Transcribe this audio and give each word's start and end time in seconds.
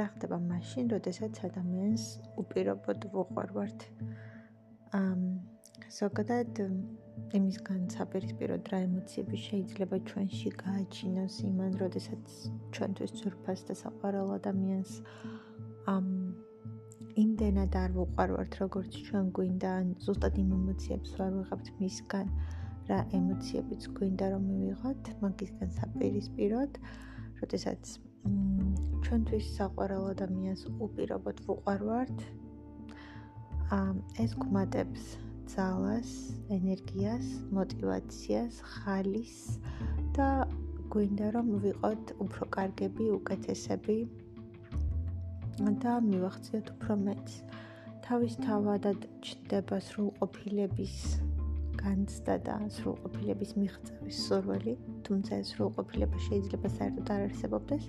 რა 0.00 0.06
ხდება 0.16 0.38
მაშინ, 0.40 0.90
როდესაც 0.96 1.44
ადამიანს 1.44 2.04
უპირობოდ 2.40 3.00
ვუყვარვართ? 3.12 3.80
ამ 4.96 5.20
ზოგადად 5.92 6.60
იმისგან 7.36 7.80
საპირისპიროდ 7.94 8.70
რა 8.72 8.78
ემოციები 8.86 9.36
შეიძლება 9.44 9.96
ჩვენში 10.08 10.50
გააჩინოს 10.62 11.36
იმან, 11.50 11.76
როდესაც 11.82 12.24
ჩვენთვის 12.72 13.12
ძვირფას 13.20 13.60
და 13.68 13.76
საყვარელ 13.82 14.32
ადამიანს 14.40 14.92
ამ 15.94 16.08
იმდენად 17.24 17.76
არ 17.82 17.90
ვუყვარვართ, 18.00 18.52
როგორც 18.64 18.92
ჩვენ 19.06 19.26
გვინდა, 19.36 19.70
ან 19.84 19.88
ზუსტად 20.06 20.34
იმ 20.40 20.50
ემოციებს 20.60 21.10
ვარ 21.20 21.32
ვიღებთ 21.36 21.72
მისგან, 21.80 22.28
რა 22.88 23.00
ემოციებიც 23.20 23.82
გვინდა 24.00 24.26
რომ 24.32 24.46
მივიღოთ, 24.48 25.02
მაგისგან 25.24 25.74
საპირისპიროდ, 25.80 26.72
როდესაც 27.42 27.82
ჩვენთვის 29.04 29.46
საყვარელ 29.56 30.04
ადამიანს 30.12 30.62
უპირობოდ 30.86 31.42
ვუყვარვართ. 31.46 32.16
ეს 34.24 34.32
გვმატებს 34.42 35.04
ძალას, 35.54 36.10
ენერგიას, 36.56 37.26
мотиваციას, 37.54 38.60
ხალისს 38.74 39.58
და 40.18 40.28
გვინდა 40.90 41.30
რომ 41.38 41.48
ვიყოთ 41.64 42.14
უფრო 42.24 42.50
კარგები, 42.56 43.04
უკეთესები 43.18 43.98
და 45.82 45.92
მივახციოთ 46.10 46.66
უფრო 46.74 46.94
მეტს. 47.06 47.34
თავისთავად 48.10 48.86
ჩნდება 49.22 49.76
სრულყოფილების 49.86 50.94
განცდა 51.80 52.34
და 52.46 52.56
სრულყოფილების 52.76 53.52
მიღწევის 53.60 54.20
სურვილი, 54.26 54.74
თუმცა 55.06 55.32
ეს 55.42 55.52
სრულყოფილება 55.54 56.18
შეიძლება 56.28 56.68
საერთოდ 56.76 57.12
არ 57.14 57.20
არსებობდეს. 57.28 57.84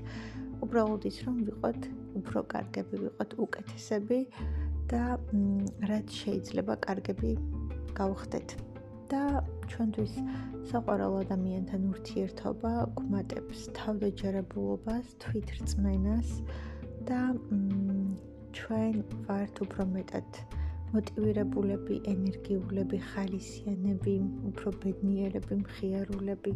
უბრალოდ 0.66 1.06
ის 1.12 1.18
რომ 1.28 1.38
ვიყოთ 1.52 1.82
უფრო 2.22 2.40
კარგები, 2.54 2.96
ვიყოთ 3.06 3.32
უკეთესები 3.46 4.20
და 4.92 5.04
რაც 5.92 6.08
შეიძლება 6.24 6.74
კარგები 6.88 7.32
გავხდეთ. 8.00 8.50
და 9.12 9.44
ჩვენთვის 9.68 10.14
საყვარელ 10.72 11.16
ადამიანთან 11.22 11.82
ურთიერთობა 11.92 12.72
გვმატებს 13.00 13.60
თავდაჯერებულობას, 13.76 15.06
თვითრწმენას 15.24 16.30
და 17.10 17.20
ჩვენ 18.56 19.04
ვართ 19.28 19.56
უფრო 19.66 19.84
მეტად 19.96 20.61
მოტივირებულები, 20.92 21.98
ენერგიულები, 22.12 22.98
ხალისიანები, 23.12 24.16
უფრო 24.50 24.74
ბედნიერები, 24.84 25.58
მხიარულები 25.62 26.54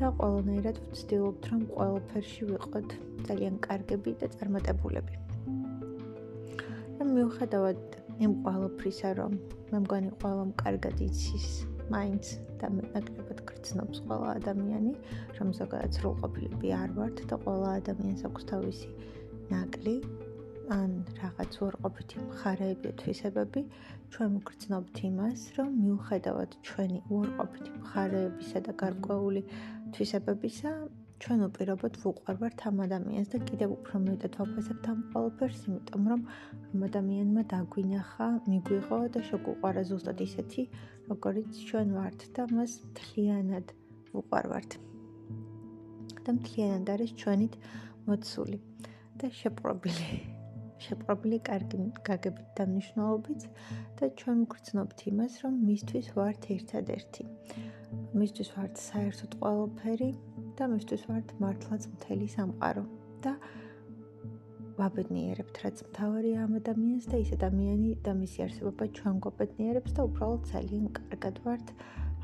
და 0.00 0.10
ყველანაირად 0.20 0.80
ვცდილობთ, 0.92 1.48
რომ 1.52 1.62
ყველაფერში 1.76 2.48
ვიყოთ 2.50 2.96
ძალიან 3.28 3.60
კარგები 3.66 4.16
და 4.22 4.26
წარმატებულები. 4.36 5.14
და 6.96 7.04
მიუხედავად 7.04 7.80
იმ 8.24 8.32
ყველაფრისა, 8.44 9.08
რომ 9.20 9.32
მე 9.72 9.78
მგონი 9.84 10.10
ყველამ 10.22 10.50
კარგად 10.62 11.02
იცის 11.06 11.48
მაინც 11.92 12.24
და 12.60 12.70
ნაკლებად 12.72 13.42
გრძნობს 13.50 13.98
ყველა 14.08 14.30
ადამიანი, 14.40 14.94
რომ 15.38 15.48
ზოგადად 15.58 15.98
სრულყოფილები 16.00 16.72
არ 16.80 16.96
ვართ 16.96 17.26
და 17.30 17.36
ყველა 17.44 17.68
ადამიანს 17.80 18.24
აქვს 18.30 18.48
თავისი 18.52 18.88
ნაკლი 19.52 19.96
ან 20.74 20.92
რაღაც 21.20 21.56
უარყოფითი 21.62 22.22
მხარეები 22.26 22.90
თვისებები 23.00 23.60
ჩვენ 24.14 24.30
მგრძნობთ 24.36 25.00
იმას 25.08 25.40
რომ 25.56 25.68
მიუხედავად 25.82 26.56
ჩვენი 26.68 26.98
უარყოფითი 27.16 27.70
მხარეებისა 27.80 28.62
და 28.66 28.72
გარკვეული 28.82 29.42
თვისებებისა 29.94 30.72
ჩვენ 31.22 31.44
უპირობოდ 31.46 31.94
ვუყვარვართ 32.02 32.64
ამ 32.68 32.80
ადამიანს 32.86 33.30
და 33.34 33.38
კიდევ 33.48 33.70
უფრო 33.76 34.00
მეტად 34.06 34.34
ვაფასებთ 34.40 34.88
ამ 34.92 34.98
ყველაფერს 35.14 35.62
იმიტომ 35.70 36.10
რომ 36.12 36.26
ამ 36.74 36.84
ადამიანმა 36.88 37.42
დაგვინახა 37.54 38.28
მიგვიღო 38.50 39.00
და 39.16 39.20
შეგვუყარა 39.30 39.82
ზუსტად 39.90 40.20
ისეთი 40.28 40.62
როგორიც 41.08 41.50
ჩვენ 41.70 41.88
ვართ 41.96 42.28
და 42.36 42.42
მას 42.52 42.78
მთლიანად 42.90 43.66
ვუყვარვართ 44.12 44.80
და 46.26 46.30
მთლიანად 46.38 46.88
არის 46.96 47.12
ჩვენით 47.22 47.60
მოცული 48.06 48.58
და 49.20 49.30
შეპყრობილი. 49.40 50.35
შეპყრობილი 50.84 51.38
კარგი 51.48 51.78
გაგებით 52.08 52.48
და 52.58 52.64
მნიშვნელობით 52.70 53.46
და 54.00 54.08
ჩვენ 54.20 54.38
ვგრძნობთ 54.46 54.98
იმას, 55.10 55.32
რომ 55.44 55.54
მისთვის 55.68 56.06
ვართ 56.16 56.48
ერთადერთი. 56.56 57.22
მისთვის 58.20 58.48
ვართ 58.56 58.74
საერთოდ 58.88 59.32
ყველაფერი 59.40 60.10
და 60.58 60.64
მისთვის 60.72 61.02
ვართ 61.10 61.32
მართლაც 61.42 61.82
მთელი 61.94 62.26
სამყარო 62.36 62.84
და 63.24 63.32
ვაბედნიერებთ 64.76 65.58
რაც 65.64 65.78
მთავარია 65.88 66.40
ამ 66.46 66.56
ადამიანს 66.60 67.06
და 67.12 67.20
ის 67.24 67.30
ადამიანი 67.36 67.90
და 68.04 68.12
მისი 68.20 68.42
არსებობა 68.46 68.88
ჩვენ 68.98 69.14
გვაბედნიერებს 69.26 69.94
და 69.96 70.04
უბრალოდ 70.08 70.42
ძალიან 70.52 70.90
კარგად 70.98 71.40
ვართ, 71.46 71.72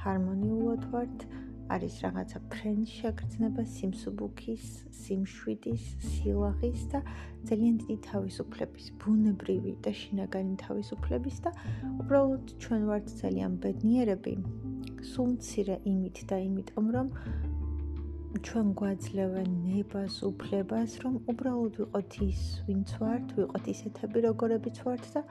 ჰარმონიულად 0.05 0.83
ვართ. 0.93 1.25
არის 1.72 1.94
რაღაცა 2.05 2.38
ფრენის 2.53 2.91
შეგრძნება, 3.00 3.62
სიმსუბუქის, 3.75 4.65
სიმშვიდის, 5.03 5.84
სილაღის 6.12 6.83
და 6.93 7.00
ძალიან 7.49 7.75
დიდი 7.83 7.97
თავისუფლების, 8.09 8.87
ბუნებრივი 9.03 9.72
და 9.84 9.93
შინაგანი 10.00 10.55
თავისუფლების 10.65 11.37
და 11.47 11.50
უბრალოდ 12.03 12.53
ჩვენ 12.65 12.82
ვართ 12.91 13.06
ძალიან 13.22 13.53
ბედნიერები. 13.65 14.34
სულ 15.12 15.28
მცირე 15.37 15.77
იმით 15.93 16.19
და 16.31 16.37
იმიტომ 16.49 16.87
რომ 16.97 17.09
ჩვენ 18.47 18.69
გვაძლევენ 18.81 19.50
ნებას, 19.65 20.15
უფლებას, 20.28 20.94
რომ 21.05 21.15
უბრალოდ 21.31 21.75
ვიყოთ 21.82 22.16
ის, 22.27 22.41
ვინც 22.69 22.94
ვართ, 23.03 23.34
ვიყოთ 23.38 23.65
ისეთები, 23.75 24.25
როგორებიც 24.28 24.81
ვართ 24.87 25.05
და 25.15 25.22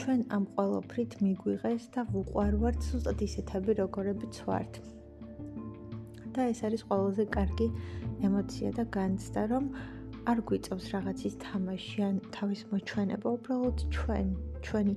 ჩვენ 0.00 0.20
ამ 0.36 0.44
ყოველფრით 0.56 1.12
მიგვიღეს 1.20 1.84
და 1.94 2.06
ვუყვარვართ 2.14 2.80
ზუსტად 2.88 3.18
ისეთები, 3.28 3.76
როგორებიც 3.82 4.40
ვართ. 4.48 4.80
და 6.36 6.42
ეს 6.52 6.60
არის 6.66 6.82
ყველაზე 6.90 7.24
კარგი 7.36 7.68
ემოცია 8.26 8.70
და 8.78 8.84
განცდა, 8.96 9.42
რომ 9.52 9.64
არ 10.30 10.38
გვიწევს 10.48 10.86
რაღაცის 10.94 11.34
თამაში 11.44 11.98
ან 12.08 12.16
თავის 12.36 12.60
მოჩვენება, 12.72 13.28
უბრალოდ 13.36 13.78
ჩვენ, 13.94 14.28
ჩვენი 14.64 14.94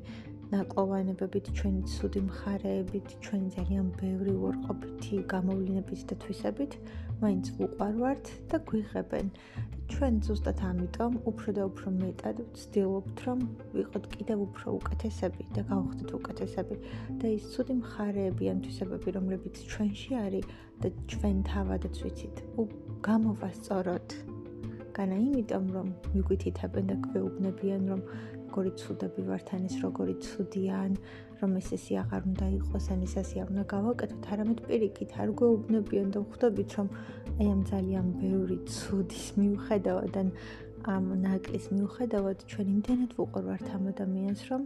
ნაკლოვანებებით, 0.52 1.46
ჩვენი 1.60 1.82
ცუდი 1.94 2.22
მხარეებით, 2.28 3.08
ჩვენი 3.26 3.50
ძალიან 3.58 3.88
ბევრი 4.00 4.34
უარყოფითი 4.40 5.16
გამოვლინებით 5.34 6.02
და 6.08 6.16
თვისებით, 6.24 6.72
მაინც 7.24 7.46
უყარვართ 7.66 8.26
და 8.48 8.58
გვიღებენ. 8.70 9.28
ჩვენ 9.88 10.16
ზუსტად 10.28 10.60
ამიტომ 10.68 11.14
უფრო 11.32 11.54
და 11.58 11.64
უფრო 11.70 11.92
მეტად 11.98 12.40
ვცდილობთ, 12.54 13.22
რომ 13.28 13.40
ვიყოთ 13.76 14.06
კიდევ 14.14 14.42
უფრო 14.48 14.74
უკეთესები 14.78 15.44
და 15.56 15.62
გავხდეთ 15.70 16.10
უკეთესები 16.18 16.76
და 17.22 17.32
ის 17.38 17.46
ცუდი 17.54 17.74
მხარეები 17.82 18.50
ან 18.52 18.58
თვისებები, 18.68 19.14
რომლებიც 19.18 19.56
ჩვენში 19.72 20.12
არის 20.24 20.50
და 20.84 20.88
ჩვენ 21.14 21.38
თავადაც 21.52 21.96
ვიცით, 22.04 22.36
გამოვასწოროთ. 23.08 24.10
განა 24.98 25.18
იმიტომ, 25.28 25.66
რომ 25.78 25.88
მიგვითითებენ 26.18 26.86
და 26.92 26.96
გვეუბნებიან, 27.08 27.82
რომ 27.92 28.02
როგორი 28.58 28.72
ცუდები 28.82 29.22
ვართ 29.30 29.48
ან 29.54 29.66
ის 29.70 29.76
როგორი 29.86 30.14
ცუდიან, 30.26 30.92
რომ 31.42 31.52
ეს 31.60 31.70
ესე 31.78 31.94
აღარ 32.02 32.22
უნდა 32.30 32.48
იყოს, 32.58 32.86
ან 32.94 33.00
ეს 33.08 33.14
ასე 33.22 33.36
არ 33.44 33.48
უნდა 33.54 33.64
გავაკეთოთ, 33.74 34.24
არამედ 34.34 34.60
პირიქით 34.68 35.12
არ 35.22 35.30
გვეუბნებიან 35.38 36.08
და 36.16 36.20
ხვდებით, 36.32 36.70
რომ 36.78 36.88
აი 37.38 37.48
ამ 37.54 37.62
ძალიან 37.72 38.08
ბევრი 38.22 38.58
ცუდის 38.78 39.28
მიუხედავად 39.38 40.14
ან 40.22 40.28
ამ 40.88 41.06
ნაკლის 41.28 41.66
მიუხედავად 41.76 42.38
ჩვენ 42.52 42.68
იმდენად 42.76 43.12
ვუყურვართ 43.18 43.68
ამ 43.78 43.84
ადამიანს, 43.94 44.42
რომ 44.50 44.62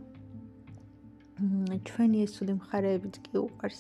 ჩვენი 1.88 2.18
ეს 2.26 2.36
ცუდი 2.38 2.54
მხარეებიც 2.58 3.16
კი 3.26 3.36
უყარს 3.42 3.80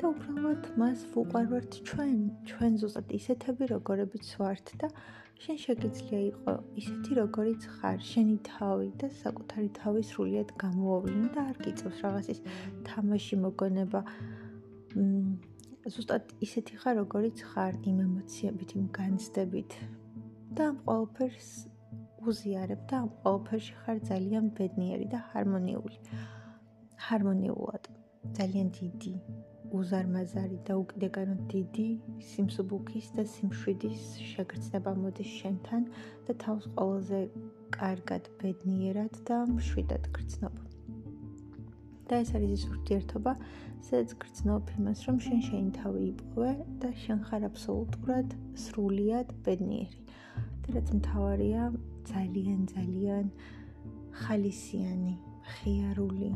და 0.00 0.04
უბრალოდ 0.08 0.62
მას 0.80 1.00
ვუყარვართ 1.12 1.76
ჩვენ, 1.88 2.16
ჩვენ 2.48 2.72
ზუსტად 2.80 3.08
ისეთები, 3.18 3.68
როგორებიც 3.74 4.26
ვართ 4.40 4.72
და 4.80 4.88
შენ 5.44 5.56
შეგიძლია 5.64 6.20
იყო 6.30 6.52
ისეთი 6.80 7.12
როგორიც 7.20 7.62
ხარ, 7.76 7.98
შენი 8.10 8.36
თავი 8.48 8.88
და 9.00 9.08
საკუთარი 9.20 9.68
თავი 9.78 10.02
სრულიად 10.10 10.50
გამოავლინო 10.62 11.28
და 11.34 11.40
არ 11.50 11.56
გიწევს 11.64 11.98
რაღაცის 12.04 12.40
თამაში 12.88 13.34
მოგონება. 13.44 14.00
ზუსტად 15.84 16.24
ისეთი 16.46 16.74
ხარ, 16.80 16.94
როგორიც 17.02 17.44
ხარ, 17.50 17.74
იმ 17.90 17.98
ემოციებით, 18.08 18.70
იმ 18.80 18.86
განცდებით 18.96 19.70
და 20.56 20.70
ამ 20.70 20.76
ყველაფერს 20.86 21.50
უზიარებ 22.24 22.80
და 22.88 22.94
ამ 23.04 23.10
ყველაფერში 23.20 23.74
ხარ 23.84 23.98
ძალიან 24.08 24.44
ბედნიერი 24.56 25.06
და 25.12 25.18
ჰარმონიული. 25.34 25.98
ჰარმონიულად, 27.04 27.88
ძალიან 28.36 28.68
დიდი 28.80 29.14
უზარმაზარი 29.74 30.58
და 30.68 30.74
უკიდეგანო 30.80 31.34
დიდი 31.52 31.86
სიმსუბუქის 32.28 33.06
და 33.16 33.24
სიმშვიდის 33.32 34.04
შეგრძნება 34.30 34.92
მოდის 35.00 35.32
შენთან 35.40 35.88
და 36.28 36.36
თავს 36.44 36.68
ყველაზე 36.76 37.20
კარგად 37.76 38.30
ბედნიერად 38.42 39.18
და 39.30 39.40
მშვიდად 39.50 40.08
გრძნობ. 40.16 40.54
და 42.08 42.14
ეს 42.22 42.30
არის 42.36 42.50
ის 42.56 42.64
ურთიერთობა, 42.70 43.32
სადაც 43.88 44.10
გრძნობ 44.22 44.72
იმას, 44.78 45.04
რომ 45.08 45.20
შენ 45.26 45.40
შენი 45.48 45.70
თავი 45.80 46.02
იპოვე 46.12 46.52
და 46.80 46.88
შენ 47.04 47.18
ხარ 47.26 47.42
აბსოლუტურად 47.50 48.34
სრულიად 48.64 49.28
ბედნიერი. 49.44 50.00
და 50.62 50.68
რაც 50.78 50.88
მთავარია, 50.98 51.62
ძალიან 52.08 52.60
ძალიან 52.74 53.24
ხალისიანი 54.24 55.14
მხიარული 55.44 56.28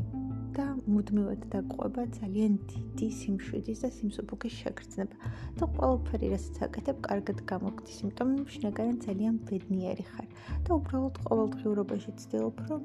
და 0.57 0.65
მუდმივად 0.85 1.45
დაგყვება 1.53 2.03
ძალიან 2.17 2.57
დიდი 2.71 3.07
სიმშვიდის 3.19 3.81
და 3.83 3.89
სიმსუბუქის 3.97 4.57
შეგრძნება 4.61 5.31
და 5.59 5.69
ყველაფერი 5.77 6.29
რასაც 6.33 6.61
აკეთებ, 6.67 7.01
კარგად 7.09 7.41
გამოგდის, 7.51 7.97
იმიტომ 8.03 8.35
შინაგარად 8.53 9.01
ძალიან 9.07 9.41
ბედნიერი 9.49 10.05
ხარ 10.11 10.27
და 10.65 10.69
უბრალოდ 10.77 11.21
ყოველდღიურობაში 11.25 12.15
ცდილობ, 12.21 12.63
რომ 12.69 12.81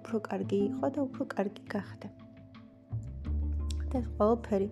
უფრო 0.00 0.22
კარგი 0.28 0.58
იყო 0.68 0.86
და 0.94 1.00
უფრო 1.06 1.22
კარგი 1.36 1.64
გახდე. 1.76 2.08
და 3.94 4.02
ეს 4.02 4.06
ყველაფერი 4.18 4.68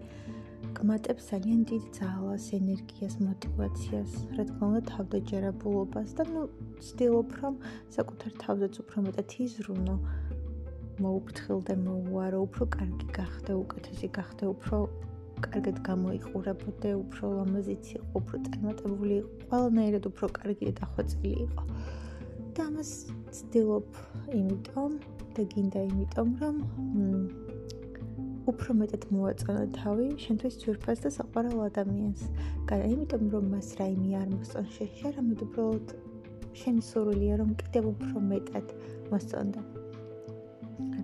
გმატებს 0.79 1.25
ძალიან 1.31 1.61
დიდ 1.70 1.84
ძალას, 1.94 2.44
ენერგიას, 2.58 3.14
мотиваციას, 3.23 4.12
რა 4.34 4.44
თქმა 4.49 4.64
უნდა, 4.70 4.81
თავდაჯერებულობას 4.90 6.11
და 6.19 6.25
ნუ 6.32 6.43
ცდილობ, 6.87 7.29
რომ 7.43 7.55
საკუთარ 7.96 8.32
თავზეც 8.43 8.75
უფრო 8.82 8.99
მეტად 9.06 9.29
იზრუნო. 9.46 9.96
მოუფრთხილდე, 11.03 11.75
მოუარო, 11.87 12.39
უფრო 12.47 12.65
კარგი 12.77 13.07
გახდე, 13.19 13.53
უკეთესი 13.63 14.09
გახდე, 14.19 14.45
უფრო 14.55 14.77
კარგად 15.43 15.77
გამოიყურებოდე, 15.89 16.91
უფრო 17.03 17.25
ლამაზიც 17.39 17.85
იყო, 17.97 18.07
უფრო 18.21 18.37
წარმატებული 18.47 19.17
ყველანაირად 19.51 20.05
უფრო 20.11 20.27
კარგი 20.39 20.65
და 20.71 20.75
დახვეწილი 20.81 21.33
იყო. 21.47 21.65
და 22.53 22.61
ამას 22.69 22.91
ცდილობ, 23.33 23.89
იმიტომ 24.39 24.93
და 25.35 25.43
გინდა 25.53 25.81
იმიტომ, 25.89 26.29
რომ 26.43 26.57
უფრო 28.53 28.71
მეტად 28.81 29.03
მოაწონა 29.15 29.65
თავი 29.79 30.07
შენთვის 30.25 30.55
ძვირფას 30.63 30.99
და 31.05 31.11
საყვარელ 31.17 31.59
ადამიანს. 31.71 32.23
განა, 32.69 32.85
იმიტომ 32.95 33.25
რომ 33.35 33.45
მას 33.55 33.69
რაიმე 33.81 34.11
არ 34.21 34.29
მოსწონ 34.37 34.67
შეშა, 34.77 35.15
რამე 35.17 35.35
უბრალოდ 35.47 35.87
შენი 36.61 36.83
სურვილია 36.91 37.35
რომ 37.41 37.55
კიდევ 37.63 37.85
უფრო 37.95 38.17
მეტად 38.33 38.67
მოსწონდა. 39.13 39.72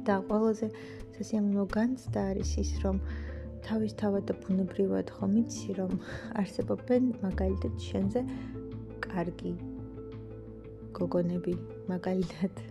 და 0.09 0.17
ყველაზე 0.29 0.69
სასიამოვნო 1.17 1.65
განცდა 1.77 2.21
არის 2.33 2.53
ის, 2.63 2.71
რომ 2.85 3.01
თავისთავად 3.69 4.29
და 4.29 4.35
ბუნებრივად 4.43 5.11
ხომ 5.17 5.35
იცი, 5.43 5.71
რომ 5.79 5.93
არსებობენ 6.41 7.09
მაგალითად 7.25 7.75
შენზე 7.89 8.21
კარგი 9.07 9.53
გოგონები, 10.99 11.55
მაგალითად 11.93 12.63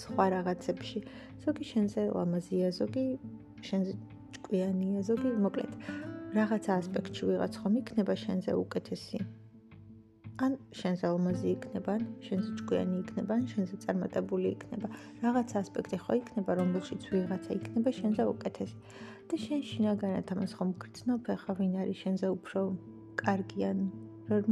სხვა 0.00 0.26
რაღაცებში. 0.36 0.98
ზოგი 1.42 1.64
შენზე 1.72 2.00
ლამაზია, 2.14 2.68
ზოგი 2.78 3.04
შენზე 3.68 3.92
ჭკვიანია, 4.36 4.98
ზოგი 5.08 5.30
მოკლედ 5.44 5.72
რაღაცა 6.38 6.76
ასპექტში 6.80 7.22
ვიღაც 7.30 7.52
ხომ 7.62 7.74
იქნება 7.82 8.14
შენზე 8.24 8.52
უკეთესი. 8.64 9.18
ან 10.40 10.56
შენზე 10.72 11.04
ალმაზი 11.08 11.48
იქნება, 11.52 11.94
ან 11.98 12.04
შენზე 12.24 12.50
ჭკვიანი 12.58 12.96
იქნება, 13.02 13.32
ან 13.36 13.44
შენზე 13.52 13.76
წარმატებული 13.84 14.48
იქნება. 14.56 14.88
რაღაც 15.22 15.48
ასპექტი 15.60 15.96
ხო 16.04 16.12
იქნება, 16.20 16.50
რომელშიც 16.60 17.02
ვიღაცა 17.12 17.50
იქნება 17.58 17.90
შენზე 18.00 18.22
უკეთესი. 18.32 18.76
და 19.28 19.34
შენ 19.44 19.60
შინაგანად 19.70 20.26
ამას 20.32 20.52
ხომ 20.56 20.70
გრძნობ, 20.82 21.20
ახლა 21.36 21.52
ვინ 21.60 21.74
არის 21.82 21.98
შენზე 22.04 22.26
უფრო 22.36 22.60
კარგი 23.22 23.60
ან 23.70 23.78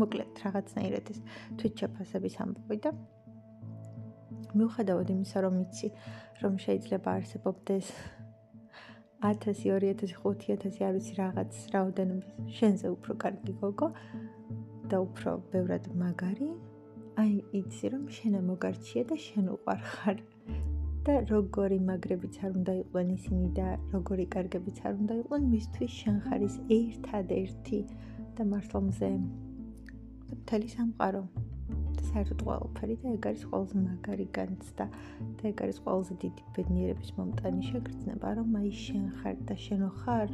მოკლედ 0.01 0.31
რაღაცნაირად 0.45 1.05
ეს 1.13 1.19
თვითჩაფასების 1.59 2.35
ამბავი 2.45 2.79
და 2.85 2.91
მიუხედავად 4.57 5.09
იმისა, 5.15 5.39
რომ 5.47 5.55
იცი, 5.65 5.89
რომ 6.43 6.55
შეიძლება 6.65 7.09
არსებობდეს 7.19 7.87
1000, 9.21 9.65
2000, 10.01 10.17
5000, 10.25 10.81
არ 10.89 10.93
ვიცი 10.97 11.15
რაღაც 11.21 11.53
რაოდენობის 11.75 12.29
შენზე 12.59 12.87
უფრო 12.97 13.13
კარგი 13.25 13.53
გოგო, 13.61 13.89
და 14.91 14.99
უფრო 15.07 15.33
ბევრად 15.53 15.85
მაგარი, 16.01 16.51
აი 17.23 17.35
იცი 17.59 17.87
რომ 17.95 18.05
შენ 18.17 18.35
მოგარჩია 18.49 19.03
და 19.11 19.17
შენ 19.27 19.47
უყარ 19.55 19.81
ხარ. 19.91 20.19
და 21.07 21.15
როგორი 21.33 21.79
მაგრებიც 21.89 22.35
არ 22.45 22.57
უნდა 22.61 22.73
იყვნენ 22.81 23.09
ისინი 23.17 23.47
და 23.59 23.69
როგორი 23.93 24.25
კარგებიც 24.35 24.79
არ 24.85 24.95
უნდა 25.01 25.15
იყვნენ, 25.21 25.47
მისთვის 25.53 25.93
შენ 26.01 26.17
ხარ 26.27 26.41
ის 26.49 26.57
ერთადერთი 26.79 27.79
და 28.37 28.43
მართლა 28.53 28.81
მზე. 28.89 29.13
და 30.29 30.35
მთელი 30.43 30.69
სამყარო. 30.75 31.23
და 31.97 32.03
საერთოდ 32.11 32.41
ყველაფერი 32.47 32.95
და 33.03 33.07
ეგ 33.17 33.27
არის 33.31 33.43
ყველაზე 33.51 33.77
მაგარი 33.87 34.27
განცდა 34.37 34.87
და 35.39 35.43
ეგ 35.51 35.59
არის 35.65 35.79
ყველაზე 35.85 36.15
დიდი 36.25 36.43
ბედნიერების 36.57 37.11
მომტანი 37.19 37.63
შეგრძნება, 37.71 38.29
რომ 38.39 38.49
აი 38.61 38.71
შენ 38.85 39.05
ხარ 39.19 39.37
და 39.49 39.55
შენ 39.65 39.83
ხარ 40.01 40.29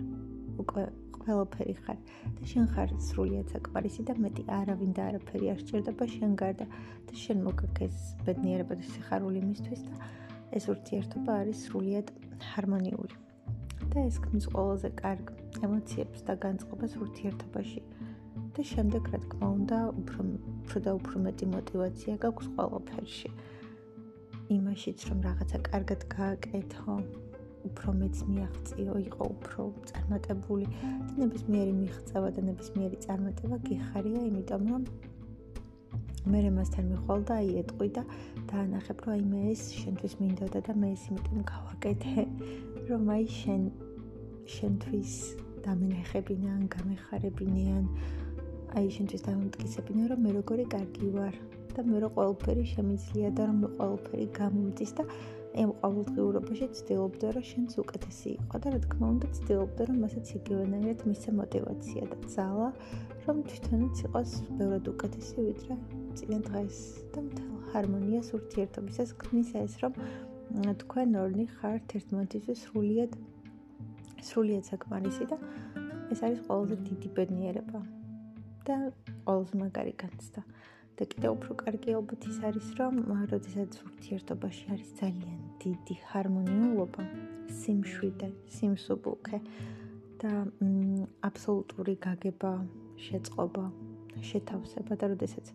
უკვე 0.62 0.82
ყველაფერი 1.26 1.74
ხარ. 1.82 1.98
და 2.38 2.42
შენ 2.50 2.66
ხარ 2.72 2.90
სრულიად 3.06 3.46
საკმარისი 3.54 4.02
და 4.08 4.14
მეტი 4.24 4.42
არავინ 4.58 4.92
და 4.96 5.02
არაფერი 5.10 5.46
არ 5.52 5.58
სჭირდება 5.62 6.04
შენ 6.14 6.36
გარდა. 6.42 6.66
და 7.06 7.14
შენ 7.22 7.38
მოგაქეს 7.46 7.96
ბედნიერება 8.26 8.74
და 8.78 8.84
სიხარული 8.94 9.40
მისთვის 9.50 9.82
და 9.88 9.94
ეს 10.56 10.64
ურთიერთობა 10.74 11.32
არის 11.42 11.58
სრულიად 11.66 12.06
ჰარმონიული. 12.50 13.16
და 13.90 13.98
ეს 14.06 14.16
ქმნის 14.22 14.46
ყველაზე 14.54 14.88
კარგ 15.02 15.24
ემოციებს 15.66 16.20
და 16.26 16.34
განწყობას 16.46 16.92
ურთიერთობაში. 17.02 17.82
და 18.54 18.62
შემდეგ 18.72 19.02
რა 19.12 19.18
თქმა 19.26 19.46
უნდა 19.58 19.78
უფრო 20.00 20.20
უფრო 20.62 20.78
და 20.86 20.90
უფრო 20.98 21.16
მეტი 21.26 21.46
мотиваცია 21.56 22.14
გაქვს 22.24 22.46
ყველაფერში. 22.54 23.30
იმაშიც 24.56 24.98
რომ 25.10 25.18
რაღაცა 25.26 25.58
კარგად 25.68 26.00
გააკეთო. 26.16 26.92
უფრო 27.68 27.92
მეც 28.00 28.16
მიაღწიო, 28.30 28.94
იყო 29.08 29.22
უფრო 29.34 29.62
წარმატებული. 29.90 30.66
და 31.06 31.12
ნებისმიერი 31.22 31.72
მიღწევა 31.80 32.28
და 32.36 32.40
ნებისმიერი 32.48 32.96
წარმატება 33.06 33.56
გიხარია, 33.66 34.20
იმიტომ 34.30 34.62
რომ 34.72 34.82
მე 36.26 36.38
რემასთან 36.46 36.84
მიხვალ 36.90 37.20
და 37.26 37.34
აი 37.40 37.48
ეტყვი 37.62 37.88
და 37.96 38.02
დაანახებ, 38.50 38.98
რომ 39.06 39.12
აი 39.14 39.22
მე 39.32 39.40
ეს 39.54 39.62
შენთვის 39.80 40.14
მინდოდა 40.20 40.60
და 40.66 40.72
მე 40.82 40.88
ეს 40.96 41.02
იმიტომ 41.10 41.38
გავაკეთე, 41.52 42.22
რომ 42.90 43.02
აი 43.16 43.24
შენ 43.40 43.62
შენთვის 44.56 45.12
დამენახებინან, 45.66 46.60
გამეხარებინიან, 46.74 47.84
აი 48.78 48.86
შენთვის 48.96 49.22
დამტკიცებინან, 49.26 50.06
რომ 50.12 50.18
მე 50.26 50.30
როგორი 50.38 50.64
კარგი 50.74 51.08
ვარ 51.14 51.34
და 51.76 51.84
მე 51.86 51.98
რო 52.02 52.08
ყველაფერი 52.16 52.64
შემიძლია 52.72 53.30
და 53.36 53.46
რომ 53.50 53.58
ყველაფერი 53.78 54.26
გამომდის 54.38 54.92
და 54.98 55.04
იმ 55.56 55.70
ყოველდღიურობაში 55.80 56.66
ცდილობდა, 56.76 57.26
რომ 57.36 57.44
შენც 57.50 57.70
უკეთესი 57.80 58.28
იყო 58.36 58.56
და 58.60 58.72
რა 58.74 58.80
თქმა 58.84 59.06
უნდა 59.14 59.28
ცდილობდა, 59.36 59.82
რომ 59.88 59.96
მასაც 60.04 60.26
იგივენაირად 60.36 61.00
მისცა 61.08 61.30
мотиваცია 61.40 62.02
და 62.12 62.16
ძალა, 62.34 62.68
რომ 63.24 63.36
თვითონაც 63.50 63.96
იყოს 64.06 64.30
ბევრად 64.58 64.86
უკეთესი 64.92 65.36
ვიდრე 65.46 65.74
წინა 66.16 66.38
დღეს 66.48 66.76
და 67.16 67.20
მთელ 67.26 67.54
ჰარმონიას 67.72 68.28
ურთიერთობისას 68.36 69.10
ქმნის 69.22 69.50
ეს, 69.64 69.72
რომ 69.80 69.92
თქვენ 70.84 71.16
ორნი 71.24 71.46
ხართ 71.56 71.96
ერთმანეთისთვის 71.98 72.60
სრულიად 72.66 73.16
სრულიად 74.26 74.64
საკმარისი 74.70 75.24
და 75.32 75.36
ეს 76.12 76.20
არის 76.22 76.40
ყველაზე 76.46 76.76
დიდი 76.86 77.08
ბედნიერება 77.16 77.80
და 78.66 78.76
ყველაზე 79.26 79.54
მაგარი 79.62 79.94
განცდა. 80.02 80.40
და 80.96 81.04
კიდევ 81.12 81.30
უფრო 81.36 81.52
კარგი 81.60 81.94
ალბათ 81.98 82.28
ის 82.30 82.38
არის, 82.48 82.68
რომ 82.80 82.94
როდესაც 83.32 83.72
ურთიერთობაში 83.84 84.64
არის 84.74 84.90
ძალიან 85.00 85.40
დიდი 85.62 85.96
ჰარმონიულობა, 86.08 87.02
სიმშვიდე, 87.60 88.28
სიმსუბუქე 88.56 89.38
და 90.22 90.32
აბსოლუტური 91.28 91.94
გაგება, 92.06 92.52
შეწყობა 92.96 93.64
შეთავსება 94.24 94.96
და 95.00 95.08
როდესაც 95.12 95.50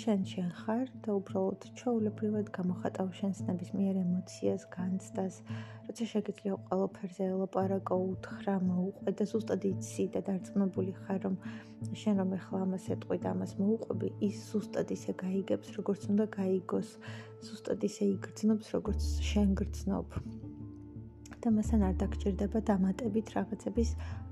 შენ 0.00 0.20
შენ 0.30 0.50
ხარ 0.60 0.86
და 1.04 1.16
უბრალოდ 1.18 1.66
ჩაულებრივად 1.80 2.50
გამოხატავ 2.54 3.10
შენს 3.18 3.40
ნებისმიერ 3.48 3.98
ემოციას, 4.02 4.66
განცდას, 4.76 5.40
როცა 5.88 6.04
შეგიძლია 6.12 6.58
ყველაფერზე 6.68 7.28
ელაპარაკო, 7.34 7.98
უთხრა, 8.14 8.56
მოუყვე 8.68 9.16
და 9.18 9.24
ზუსტად 9.32 9.66
იცი 9.72 10.08
და 10.14 10.24
დარწმუნებული 10.28 10.96
ხარ, 11.02 11.20
რომ 11.26 11.36
შენ 12.04 12.14
რომ 12.22 12.34
ეხლა 12.38 12.62
ამას 12.68 12.88
ეტყვი 12.96 13.18
და 13.24 13.28
ამას 13.34 13.52
მოუყვები, 13.60 14.08
ის 14.30 14.36
ზუსტად 14.52 14.88
ისე 14.96 15.12
გაიგებს, 15.24 15.74
როგორც 15.78 16.08
უნდა 16.14 16.24
გაიგოს, 16.38 16.96
ზუსტად 17.50 17.86
ისე 17.90 18.10
იგრძნობს, 18.14 18.66
როგორც 18.78 19.12
შენ 19.30 19.54
გრძნობ. 19.60 20.43
და 21.44 21.50
მასთან 21.52 21.82
არ 21.84 21.96
დაგჭირდება 22.00 22.58
დამატებით 22.68 23.28
რაღაცების 23.36 23.90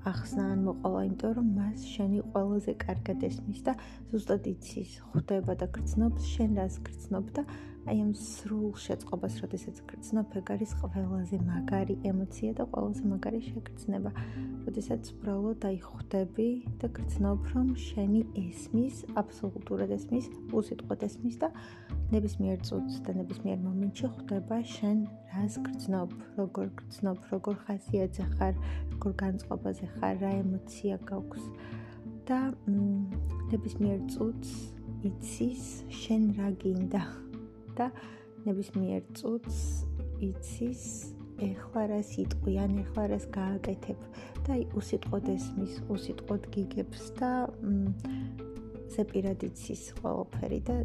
ახსნა 0.09 0.43
ან 0.53 0.59
მოყოლა, 0.65 1.01
იმიტომ 1.07 1.31
რომ 1.37 1.47
მას 1.57 1.79
შენი 1.93 2.19
ყველაზე 2.33 2.73
კარგად 2.85 3.19
ესმის 3.29 3.59
და 3.67 3.73
ზუსტად 4.09 4.49
იცის, 4.53 4.91
ხვდება 5.13 5.53
და 5.61 5.67
გრძნობს 5.77 6.23
შენ 6.33 6.49
რას 6.57 6.75
გრძნობ 6.89 7.25
და 7.37 7.43
აი 7.83 7.97
ამ 7.99 8.11
სრულ 8.15 8.73
შეწყობას, 8.79 9.33
როდესაც 9.43 9.79
გრძნობ, 9.91 10.27
ეგ 10.39 10.47
არის 10.55 10.71
ყველაზე 10.79 11.37
მაგარი 11.43 11.95
ემოცია 12.09 12.51
და 12.59 12.63
ყველაზე 12.71 13.03
მაგარი 13.11 13.41
შეგრძნება. 13.43 14.11
როდესაც 14.65 15.03
უბრალოდ 15.13 15.61
აი 15.69 15.77
ხვდები 15.83 16.49
და 16.79 16.87
გრძნობ, 16.95 17.39
რომ 17.53 17.67
შენი 17.75 18.21
ესმის, 18.39 18.95
აბსოლუტურად 19.19 19.91
ესმის, 19.99 20.25
უსიტყვოდ 20.55 20.99
ესმის 21.03 21.35
და 21.43 21.51
ნებისმიერ 22.13 22.59
წუთს 22.67 22.99
და 23.05 23.13
ნებისმიერ 23.17 23.57
მომენტში 23.63 24.07
ხვდება 24.15 24.57
შენ 24.69 24.99
რას 25.33 25.55
გრძნობ, 25.65 26.11
როგორ 26.37 26.67
გრძნობ, 26.81 27.21
როგორ 27.31 27.55
ხასიათზე 27.65 28.25
ხარ, 28.33 28.59
როგორ 28.91 29.15
განწყობაზე 29.21 29.87
ხარ, 29.95 30.19
რა 30.21 30.31
ემოცია 30.43 30.99
გაქვს? 31.09 31.47
და 32.29 32.37
ნებისმიერ 33.49 34.03
წუთს 34.13 34.51
იცის 35.09 35.63
შენ 36.03 36.29
რა 36.37 36.51
გინდა. 36.61 37.03
და 37.77 37.89
ნებისმიერ 38.45 39.01
წუთს 39.17 39.57
იცის 40.29 40.83
ეხლა 41.49 41.83
რა 41.89 42.01
სიტყვი 42.13 42.53
ან 42.61 42.77
ეხლა 42.85 43.03
რას 43.09 43.25
გააკეთებ. 43.33 43.99
და 44.45 44.53
უსიტყვოდ 44.77 45.25
ესმის, 45.33 45.73
უსიტყვოდ 45.89 46.41
გიგებს 46.53 47.03
და 47.17 47.31
ზეპირად 48.93 49.43
იცის 49.49 49.83
ყველაფერი 49.99 50.59
და 50.69 50.75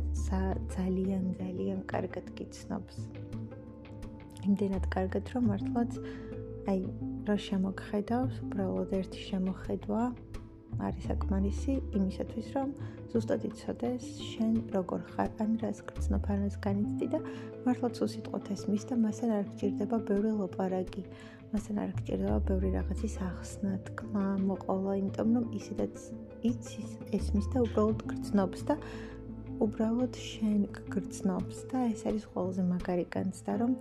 ძალიან 0.75 1.25
ძალიან 1.41 1.81
კარგად 1.93 2.27
გიცნობს. 2.39 2.97
იმდენად 4.49 4.85
კარგად 4.95 5.25
რომ 5.35 5.51
მართლაც 5.53 5.93
აი 6.69 6.81
რა 7.29 7.37
შემოგხედავს, 7.49 8.35
უბრალოდ 8.45 8.91
ერთი 9.01 9.21
შემოხედვა 9.29 10.03
არის 10.85 11.07
საკმარისი 11.09 11.75
იმისათვის, 11.99 12.49
რომ 12.57 12.69
ზუსტად 13.13 13.45
იცოდეს 13.49 14.05
შენ 14.31 14.55
როგორ 14.75 15.01
ხარ, 15.13 15.31
ან 15.43 15.57
რას 15.63 15.81
გრძნობ, 15.89 16.29
ან 16.33 16.45
რას 16.45 16.57
განიცდი 16.67 17.07
და 17.15 17.21
მართლაც 17.65 18.01
უსიტყვოდ 18.07 18.51
ესმის 18.55 18.85
და 18.91 18.95
მასთან 19.05 19.31
არ 19.39 19.45
გჭირდება 19.49 19.99
ბევრი 20.11 20.33
ლოპარაკი. 20.39 21.03
მასთან 21.53 21.77
არ 21.83 21.91
გჭირდება 21.99 22.39
ბევრი 22.49 22.71
რაღაცის 22.77 23.17
ახსნა, 23.29 23.73
თქმა, 23.89 24.27
მოყოლა, 24.49 24.93
იმიტომ 25.01 25.29
რომ 25.39 25.45
ისედაც 25.59 25.97
იცის 26.47 26.91
ესმის 27.17 27.47
და 27.55 27.63
უბრალოდ 27.67 28.05
გრძნობს 28.11 28.61
და 28.69 28.77
უბრალოდ 29.65 30.19
შენ 30.23 30.61
გრძნობს 30.95 31.63
და 31.73 31.85
ეს 31.91 32.05
არის 32.07 32.25
ყველაზე 32.33 32.63
მაგარი 32.69 33.07
განცდა, 33.15 33.53
რომ 33.63 33.73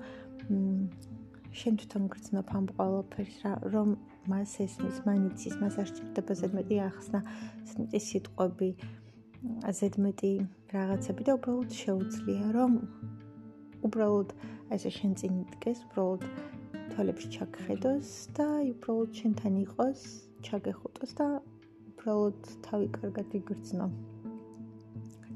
შენ 1.57 1.73
თვითონ 1.81 2.03
გრძნობ 2.13 2.47
ამ 2.57 2.65
ყველაფერს, 2.77 3.37
რომ 3.73 3.89
მას 4.31 4.53
ესმის, 4.65 4.97
მანიცის, 5.05 5.55
მას 5.61 5.77
არ 5.81 5.87
სჭირდება 5.91 6.33
ზედმეტი 6.41 6.77
ახსნა, 6.87 7.19
ზედმეტი 7.69 7.99
სიტყვები, 8.07 8.69
ზედმეტი 9.79 10.33
რაღაცები 10.73 11.27
და 11.27 11.37
უბრალოდ 11.37 11.75
შეუძლია 11.81 12.47
რომ 12.57 12.71
უბრალოდ 13.87 14.33
ესე 14.75 14.91
შენ 14.97 15.11
წინ 15.21 15.33
იდგეს, 15.45 15.83
უბრალოდ 15.87 16.25
თვალებს 16.93 17.29
ჩაგხედოს 17.37 18.09
და 18.37 18.47
უბრალოდ 18.73 19.11
შენთან 19.21 19.61
იყოს, 19.61 20.01
ჩაგეხუტოს 20.47 21.13
და 21.21 21.27
უბრალოდ 22.07 22.45
თავი 22.63 22.85
კარგად 22.95 23.33
იგრძნო. 23.35 23.85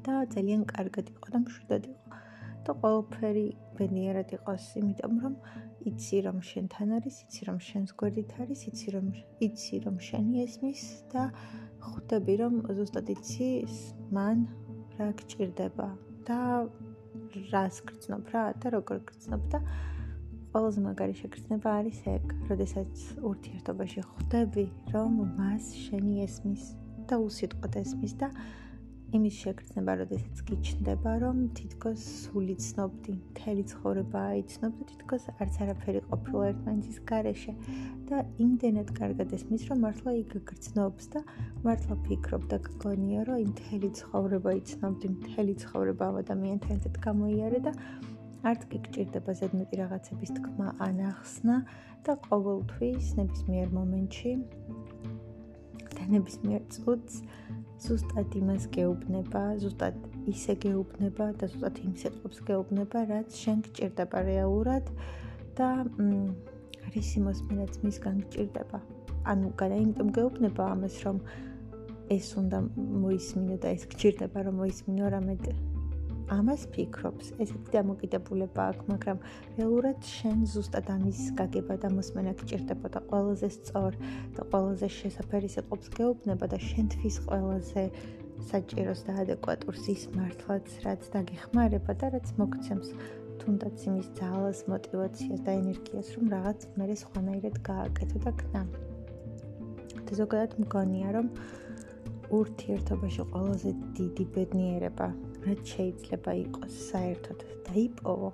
და 0.04 0.12
ძალიან 0.34 0.62
კარგად 0.72 1.10
იყო 1.12 1.28
და 1.32 1.38
მშვიდად 1.44 1.84
იყო. 1.92 2.20
და 2.64 2.70
ყველაფერი 2.80 3.44
ბედნიერად 3.76 4.32
იყოს, 4.36 4.64
იმიტომ 4.80 5.14
რომ 5.24 5.34
იცი 5.90 6.18
რომ 6.26 6.38
შენთან 6.48 6.88
არის, 6.96 7.16
იცი 7.28 7.42
რომ 7.48 7.58
შენს 7.68 7.90
გვერდით 8.00 8.32
არის, 8.40 8.60
იცი 8.72 8.88
რომ 8.94 9.06
იცი 9.46 9.76
რომ 9.84 9.96
შენი 10.08 10.34
ესმის 10.46 10.82
და 11.12 11.22
ხვდები 11.84 12.34
რომ 12.40 12.54
ზუსტად 12.80 13.06
იცი 13.16 13.48
მან 14.16 14.38
რა 14.96 15.08
გჭირდება 15.20 15.88
და 16.24 16.40
რას 17.52 17.76
გრძნობ 17.84 18.24
რა 18.32 18.44
და 18.64 18.66
როგორ 18.80 18.98
გრძნობ 19.12 19.42
და 19.52 19.60
ყველაზე 20.52 20.80
მაგარი 20.84 21.14
შეგრძნება 21.16 21.70
არის 21.80 21.98
ეგ, 22.12 22.32
როდესაც 22.50 23.04
ურთიერთობაში 23.24 24.02
ხვდები 24.08 24.64
რომ 24.92 25.14
მას 25.38 25.70
შენი 25.84 26.18
ესმის 26.26 26.64
და 27.08 27.16
უსიტყვოდ 27.24 27.78
ესმის 27.80 28.12
და 28.20 28.28
იმის 29.16 29.38
შეგრძნება, 29.44 29.94
როდესაც 30.00 30.40
გიჩნდება, 30.48 31.10
რომ 31.20 31.40
თითქოს 31.56 32.04
სული 32.20 32.54
ცნობდი, 32.64 33.16
მთელი 33.32 33.64
ცხოვრება 33.72 34.20
აიცნობ 34.32 34.78
და 34.78 34.86
თითქოს 34.92 35.26
არც 35.36 35.58
არაფერი 35.64 36.00
ყოფილა 36.12 36.44
ერთმანეთის 36.52 36.98
გარეშე 37.10 37.52
და 38.08 38.22
იმდენად 38.44 38.94
კარგად 38.96 39.34
ესმის, 39.36 39.66
რომ 39.68 39.84
მართლა 39.84 40.16
იქ 40.22 40.32
გრძნობს 40.48 41.12
და 41.12 41.20
მართლა 41.66 41.98
ფიქრობ 42.08 42.48
და 42.52 42.56
გგონია, 42.68 43.20
რომ 43.28 43.44
იმ 43.44 43.52
მთელი 43.52 43.88
ცხოვრება 44.00 44.56
იცნობდი, 44.62 45.12
მთელი 45.16 45.54
ცხოვრება 45.64 46.02
ამ 46.08 46.16
ადამიანთან 46.24 46.72
ერთად 46.76 46.96
გამოიარე 47.08 47.60
და 47.68 47.72
არც 48.42 48.64
კი 48.70 48.78
გჭირდება 48.86 49.32
ზედმეტი 49.38 49.78
რაღაცების 49.82 50.30
თქმა 50.36 50.68
ან 50.86 50.98
ახსნა 51.12 51.56
და 52.06 52.16
ყოველთვის 52.26 53.10
ნებისმიერ 53.18 53.68
მომენტში 53.78 54.32
და 55.94 56.06
ნებისმიერ 56.14 56.62
წუთს 56.74 57.20
ზუსტად 57.82 58.34
იმას 58.38 58.66
გეუბნება, 58.74 59.42
ზუსტად 59.62 59.96
ისე 60.30 60.54
გეუბნება 60.64 61.26
და 61.38 61.48
ზუსტად 61.50 61.78
იმ 61.82 61.94
სიტყვებს 62.02 62.42
გეუბნება, 62.50 62.98
რაც 63.10 63.38
შენ 63.42 63.62
გჭირდება 63.66 64.18
რეალურად 64.28 64.90
და 65.58 65.70
რისი 66.94 67.22
მოსმენაც 67.26 67.78
მისგან 67.82 68.20
გჭირდება. 68.26 68.78
ანუ 69.32 69.50
განა 69.58 69.76
იმიტომ 69.82 70.08
გეუბნება 70.18 70.62
ამას, 70.74 70.94
რომ 71.06 71.18
ეს 72.10 72.28
უნდა 72.38 72.58
მოისმინო 73.02 73.56
და 73.62 73.74
ეს 73.74 73.86
გჭირდება 73.90 74.38
რომ 74.46 74.62
მოისმინო 74.62 75.10
რამედ 75.14 75.44
ამას 76.32 76.62
ფიქრობს. 76.74 77.26
ესეთი 77.42 77.68
დამოკიდებულება 77.76 78.62
აქვს, 78.72 78.84
მაგრამ 78.92 79.18
რეალურად 79.58 79.98
შენ 80.16 80.38
ზუსტად 80.52 80.86
ამის 80.96 81.20
გაგება 81.40 81.74
და 81.82 81.88
მოსმენა 81.96 82.32
გჭირდება 82.40 82.88
და 82.94 83.00
ყველაზე 83.08 83.48
სწორ 83.56 83.92
და 84.36 84.42
ყველაზე 84.50 84.88
შესაფერი 84.98 85.48
სიტყვებს 85.54 85.88
გეუბნება 85.98 86.46
და 86.52 86.58
შენთვის 86.68 87.16
ყველაზე 87.28 87.82
საჭიროს 88.50 89.00
და 89.06 89.12
ადეკვატურს 89.22 89.84
ის 89.94 90.02
მართლაც 90.16 90.66
რაც 90.86 91.02
დაგეხმარება 91.14 91.92
და 92.00 92.06
რაც 92.16 92.28
მოგცემს 92.40 92.88
თუნდაც 93.42 93.84
იმის 93.90 94.08
ძალას, 94.18 94.58
мотиваციას 94.70 95.40
და 95.46 95.52
ენერგიას, 95.58 96.08
რომ 96.14 96.24
რაღაც 96.36 96.60
მერე 96.78 96.94
სხვანაირად 97.02 97.56
გააკეთო 97.68 98.18
და 98.26 98.32
გნა. 98.40 98.62
და 100.06 100.12
ზოგადად 100.20 100.52
მგონია, 100.62 101.08
რომ 101.16 101.26
ურთიერთობაში 102.38 103.22
ყველაზე 103.32 103.70
დიდი 103.98 104.24
ბედნიერება 104.34 105.08
რაც 105.46 105.62
შეიძლება 105.76 106.36
იყოს 106.44 106.74
საერთოდ 106.90 107.38
დაიპოვო 107.70 108.30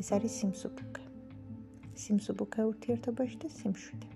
ეს 0.00 0.08
არის 0.16 0.32
სიმსუბუქე. 0.40 1.04
სიმსუბუქე 2.06 2.60
ურთიერთობაში 2.72 3.36
და 3.44 3.48
სიმშვიდე. 3.58 4.12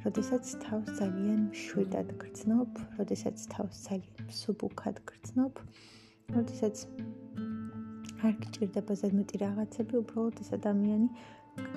როდესაც 0.00 0.50
თავს 0.64 0.86
ძალიან 0.96 1.40
მშვიდად 1.46 2.12
გრძნობ 2.20 2.78
როდესაც 2.98 3.42
თავს 3.52 3.80
ძალიან 3.88 4.28
მსუბუქად 4.28 5.00
გრძნობ 5.10 5.58
როდესაც 6.36 6.84
არ 8.28 8.34
გჭირდება 8.44 8.96
ზედმეტი 9.00 9.40
რაღაცები 9.42 9.98
უბრალოდ 10.00 10.40
ეს 10.44 10.50
ადამიანი 10.56 11.08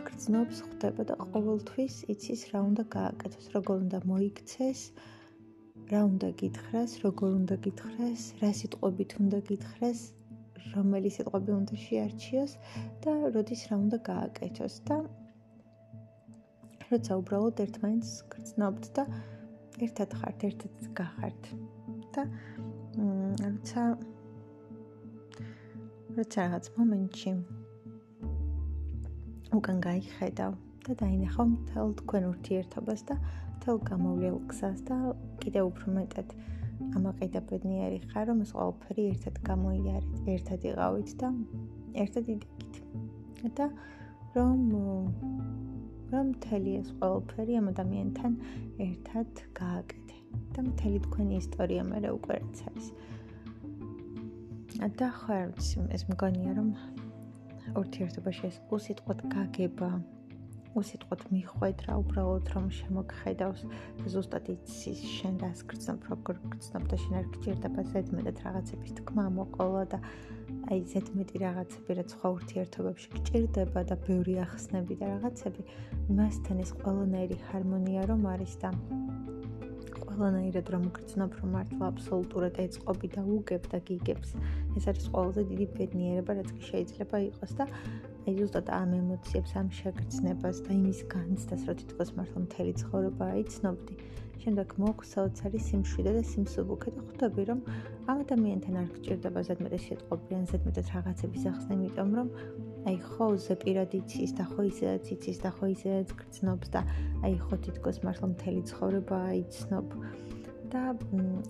გრძნობს 0.07 0.61
ხვდება 0.67 1.07
და 1.09 1.17
ყოველთვის 1.33 1.97
იცის 2.15 2.45
რა 2.53 2.61
უნდა 2.69 2.87
გააკეთოს 2.95 3.51
როგორ 3.57 3.83
უნდა 3.87 3.99
მოიქცეს 4.13 4.85
რა 5.91 6.01
უნდა 6.07 6.29
გითხრას, 6.39 6.91
როგორ 7.03 7.29
უნდა 7.39 7.55
გითხრას, 7.65 8.21
რა 8.41 8.49
სიტყვებით 8.59 9.11
უნდა 9.19 9.39
გითხრას, 9.49 9.99
რომელი 10.73 11.09
სიტყვები 11.15 11.51
უნდა 11.53 11.75
შეარჩიოს 11.83 12.53
და 13.03 13.11
როდის 13.35 13.61
რა 13.69 13.75
უნდა 13.83 13.97
გააკეთოს 14.07 14.75
და 14.87 14.97
როცა 16.91 17.17
უბრალოდ 17.19 17.61
ერთმანეთს 17.65 18.13
გრძნობთ 18.31 18.89
და 18.97 19.03
ერთად 19.83 20.09
ხართ, 20.19 20.39
ერთად 20.49 20.73
გახართ 20.99 21.41
და 22.15 22.23
როცა 23.43 23.83
როცა 26.17 26.37
რაღაც 26.45 26.65
მომენტში 26.77 27.31
უკან 29.57 29.77
გაიხედავ 29.87 30.53
და 30.85 30.93
დაინახავ 30.99 31.47
მთელ 31.53 31.93
თქვენ 32.03 32.23
ურთიერთობას 32.29 33.01
და 33.09 33.15
მთელ 33.63 33.77
გამოვლელ 33.87 34.37
გზას 34.51 34.79
და 34.83 34.95
კიდევ 35.39 35.67
უფრო 35.71 35.91
მეტად 35.95 36.31
ამაყიდაბედნიერი 36.99 37.99
ხარ, 38.11 38.25
რომ 38.27 38.39
ეს 38.43 38.49
ყველაფერი 38.51 39.03
ერთად 39.07 39.35
გამოიარეთ, 39.47 40.17
ერთად 40.33 40.65
იყავით 40.67 41.13
და 41.21 41.29
ერთად 42.03 42.25
იდეკით. 42.33 42.75
და 43.55 43.67
რომ 44.35 44.59
რომ 46.11 46.25
მთელი 46.33 46.71
ეს 46.83 46.89
ყველაფერი 46.99 47.53
ამ 47.63 47.67
ადამიანთან 47.71 48.33
ერთად 48.83 49.31
გააკეთე 49.55 50.17
და 50.51 50.59
მთელი 50.67 50.99
თქვენი 51.07 51.33
ისტორია 51.39 51.81
მე 51.87 51.99
უკვე 52.19 52.35
რაც 52.43 52.57
არის. 52.67 52.87
და 54.99 55.07
ხო 55.23 55.39
ეს 55.95 56.03
მგონია 56.11 56.51
რომ 56.59 56.69
ურთიერთობაში 57.79 58.43
ეს 58.51 58.59
უსიტყვოდ 58.75 59.19
გაგება 59.31 59.89
უსიტყვოდ 60.79 61.21
მიხვედრა 61.33 61.91
უბრალოდ 62.01 62.45
რომ 62.53 62.65
შემოგხედავს. 62.79 63.61
და 63.99 64.05
ზუსტად 64.13 64.45
იცის 64.53 65.01
შენ 65.17 65.35
რას 65.43 65.59
გრძნობ 65.69 65.99
როგორ 66.11 66.35
გრძნობ 66.53 66.83
და 66.91 66.97
შენ 67.03 67.13
არ 67.19 67.27
გჭირდება 67.33 67.81
ზედმეტად 67.93 68.37
რაღაცების 68.45 68.91
თქმა 68.99 69.25
მოყოლა 69.37 69.83
და 69.93 69.99
აი 70.71 70.79
ზედმეტი 70.93 71.37
რაღაცები 71.45 71.91
რაც 71.99 72.09
სხვა 72.15 72.27
ურთიერთობებში 72.37 73.07
გჭირდება 73.15 73.81
და 73.89 73.95
ბევრი 74.07 74.35
ახსნები 74.45 74.93
და 75.01 75.05
რაღაცები 75.13 75.61
მასთან 76.19 76.57
ეს 76.65 76.71
ყველანაირი 76.81 77.37
ჰარმონია 77.47 78.01
რომ 78.11 78.23
არის 78.33 78.53
და 78.63 78.69
ყველანაირად 80.13 80.67
რომ 80.73 80.83
გრძნობ 80.95 81.31
რომ 81.41 81.49
მართლა 81.57 81.85
აბსოლუტურად 81.93 82.59
ეწყობი 82.63 83.07
და 83.15 83.21
უგებ 83.35 83.63
და 83.71 83.77
გიგებს. 83.87 84.29
ეს 84.77 84.85
არის 84.91 85.05
ყველაზე 85.13 85.41
დიდი 85.51 85.65
ბედნიერება 85.77 86.31
რაც 86.37 86.49
კი 86.53 86.61
შეიძლება 86.69 87.17
იყოს 87.29 87.51
და 87.57 87.65
აი 88.23 88.33
ზუსტად 88.39 88.67
ამ 88.71 88.91
ემოციებს, 88.99 89.51
ამ 89.59 89.67
შეგრძნებას 89.79 90.57
და 90.65 90.71
იმის 90.79 90.99
განცდას, 91.13 91.61
რომ 91.67 91.75
თითქოს 91.83 92.09
მართლა 92.17 92.39
მთელი 92.47 92.73
ცხოვრება 92.81 93.23
აიცნობდი, 93.35 93.95
შემდეგ 94.43 94.73
მოქვს 94.83 95.11
საოცარი 95.15 95.59
სიმშვიდე 95.67 96.11
და 96.17 96.23
სიმსუბუქე 96.27 96.91
და 96.95 97.01
ხვდები 97.07 97.43
რომ 97.49 97.59
ამ 98.11 98.17
ადამიანთან 98.23 98.75
არ 98.81 98.87
გჭირდება 98.95 99.39
ზედმეტი 99.47 99.79
სიტყვები 99.85 100.37
ან 100.39 100.45
ზედმეტი 100.51 100.81
რაღაცების 100.89 101.43
ახსნა, 101.51 101.73
იმიტომ 101.79 102.09
რომ 102.19 102.27
აი 102.91 102.97
ხო 103.07 103.27
ზე 103.39 103.55
პირადი 103.63 103.97
იცის 104.03 104.31
და 104.39 104.43
ხო 104.51 104.61
ისედაც 104.67 105.05
იცის 105.15 105.37
და 105.43 105.49
ხო 105.55 105.65
ისედაც 105.75 106.09
გრძნობს 106.19 106.67
და 106.75 106.81
აი 107.23 107.35
ხო 107.43 107.55
თითქოს 107.63 107.97
მართლა 108.03 108.27
მთელი 108.33 108.61
ცხოვრება 108.71 109.19
იცნობ 109.39 109.87
და 110.73 110.83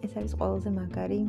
ეს 0.06 0.14
არის 0.20 0.34
ყველაზე 0.38 0.70
მაგარი 0.78 1.22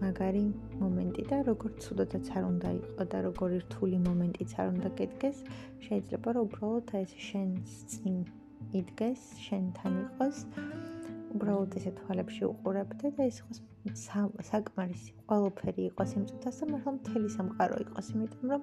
მაგარი 0.00 0.42
მომენტი 0.80 1.22
და 1.30 1.36
როგორც 1.46 1.76
ცუდათაც 1.84 2.26
არ 2.36 2.44
უნდა 2.46 2.70
იყო 2.78 3.04
და 3.12 3.18
როგორი 3.26 3.60
რთული 3.64 4.00
მომენტიც 4.06 4.50
არ 4.60 4.66
უნდა 4.72 4.90
გედგეს, 4.98 5.38
შეიძლება 5.86 6.34
რომ 6.36 6.48
უბრალოდ 6.48 6.92
ეს 7.00 7.14
შენ 7.26 7.54
წინ 7.92 8.18
იდგეს, 8.80 9.22
შენთან 9.46 9.96
იყოს. 10.02 10.42
უბრალოდ 11.36 11.78
ესე 11.80 11.92
თვალებში 12.00 12.44
უყურებდე 12.50 13.12
და 13.16 13.28
ეს 13.30 13.40
იყოს 13.40 13.62
საკმარისი. 14.50 15.14
ყველაფერი 15.30 15.82
იყოს 15.90 16.12
იმ 16.18 16.24
წუთას 16.28 16.60
და 16.60 16.68
მართლა 16.72 16.92
მთელი 16.98 17.28
სამყარო 17.36 17.80
იყოს, 17.86 18.06
იმიტომ 18.16 18.52
რომ 18.52 18.62